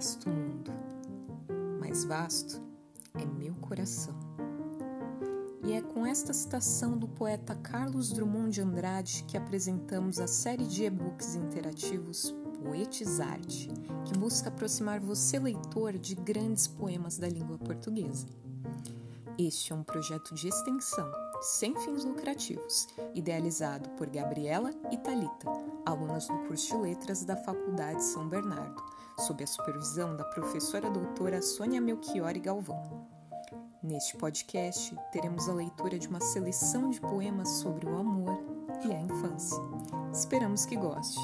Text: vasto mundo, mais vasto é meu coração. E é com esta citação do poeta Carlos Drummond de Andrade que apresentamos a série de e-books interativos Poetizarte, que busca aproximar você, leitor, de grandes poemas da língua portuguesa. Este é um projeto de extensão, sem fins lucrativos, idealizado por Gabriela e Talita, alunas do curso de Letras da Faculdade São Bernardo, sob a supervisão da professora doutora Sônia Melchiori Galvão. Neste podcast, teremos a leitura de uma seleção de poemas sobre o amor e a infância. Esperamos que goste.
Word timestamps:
vasto 0.00 0.30
mundo, 0.30 0.72
mais 1.78 2.06
vasto 2.06 2.58
é 3.12 3.26
meu 3.26 3.54
coração. 3.56 4.18
E 5.62 5.74
é 5.74 5.82
com 5.82 6.06
esta 6.06 6.32
citação 6.32 6.96
do 6.96 7.06
poeta 7.06 7.54
Carlos 7.56 8.10
Drummond 8.10 8.50
de 8.50 8.62
Andrade 8.62 9.22
que 9.28 9.36
apresentamos 9.36 10.18
a 10.18 10.26
série 10.26 10.64
de 10.64 10.84
e-books 10.84 11.34
interativos 11.34 12.34
Poetizarte, 12.64 13.68
que 14.06 14.18
busca 14.18 14.48
aproximar 14.48 15.00
você, 15.00 15.38
leitor, 15.38 15.98
de 15.98 16.14
grandes 16.14 16.66
poemas 16.66 17.18
da 17.18 17.28
língua 17.28 17.58
portuguesa. 17.58 18.26
Este 19.36 19.74
é 19.74 19.76
um 19.76 19.82
projeto 19.82 20.34
de 20.34 20.48
extensão, 20.48 21.12
sem 21.40 21.74
fins 21.80 22.04
lucrativos, 22.04 22.88
idealizado 23.14 23.88
por 23.90 24.08
Gabriela 24.10 24.70
e 24.90 24.96
Talita, 24.98 25.50
alunas 25.86 26.26
do 26.26 26.38
curso 26.46 26.76
de 26.76 26.82
Letras 26.82 27.24
da 27.24 27.36
Faculdade 27.36 28.02
São 28.04 28.28
Bernardo, 28.28 28.82
sob 29.18 29.42
a 29.42 29.46
supervisão 29.46 30.16
da 30.16 30.24
professora 30.24 30.90
doutora 30.90 31.40
Sônia 31.40 31.80
Melchiori 31.80 32.40
Galvão. 32.40 33.08
Neste 33.82 34.16
podcast, 34.16 34.94
teremos 35.10 35.48
a 35.48 35.54
leitura 35.54 35.98
de 35.98 36.06
uma 36.06 36.20
seleção 36.20 36.90
de 36.90 37.00
poemas 37.00 37.48
sobre 37.48 37.86
o 37.86 37.96
amor 37.96 38.38
e 38.84 38.92
a 38.92 39.00
infância. 39.00 39.58
Esperamos 40.12 40.66
que 40.66 40.76
goste. 40.76 41.18